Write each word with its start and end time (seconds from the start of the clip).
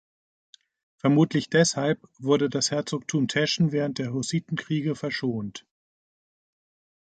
Vermutlich 0.95 1.51
deshalb 1.51 1.99
wurde 2.17 2.49
das 2.49 2.71
Herzogtum 2.71 3.27
Teschen 3.27 3.71
während 3.71 3.99
der 3.99 4.11
Hussitenkriege 4.13 4.95
verschont. 4.95 5.67